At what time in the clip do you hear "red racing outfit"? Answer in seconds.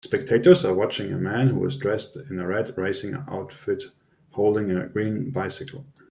2.47-3.83